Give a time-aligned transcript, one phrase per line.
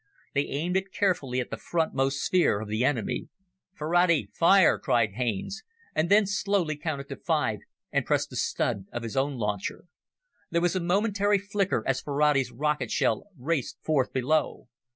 [0.33, 3.29] They aimed it carefully at the front most sphere of the enemy.
[3.75, 5.61] "Ferrati, fire!" cried Haines,
[5.93, 7.59] and then slowly counted to five
[7.91, 9.85] and pressed the stud of his own launcher.
[10.49, 14.69] There was a momentary flicker as Ferrati's rocket shell raced forth below.